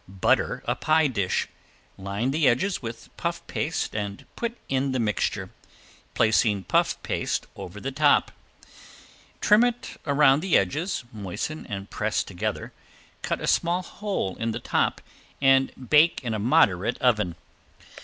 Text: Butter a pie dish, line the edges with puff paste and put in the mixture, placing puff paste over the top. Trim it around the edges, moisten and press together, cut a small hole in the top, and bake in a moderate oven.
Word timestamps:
Butter 0.07 0.63
a 0.65 0.73
pie 0.75 1.05
dish, 1.05 1.47
line 1.95 2.31
the 2.31 2.47
edges 2.47 2.81
with 2.81 3.15
puff 3.17 3.45
paste 3.45 3.95
and 3.95 4.25
put 4.35 4.57
in 4.67 4.93
the 4.93 4.99
mixture, 4.99 5.51
placing 6.15 6.63
puff 6.63 7.03
paste 7.03 7.45
over 7.55 7.79
the 7.79 7.91
top. 7.91 8.31
Trim 9.41 9.63
it 9.63 9.97
around 10.07 10.39
the 10.39 10.57
edges, 10.57 11.03
moisten 11.13 11.67
and 11.67 11.87
press 11.91 12.23
together, 12.23 12.73
cut 13.21 13.41
a 13.41 13.45
small 13.45 13.83
hole 13.83 14.35
in 14.39 14.53
the 14.53 14.59
top, 14.59 15.01
and 15.39 15.71
bake 15.91 16.23
in 16.23 16.33
a 16.33 16.39
moderate 16.39 16.97
oven. 16.99 17.35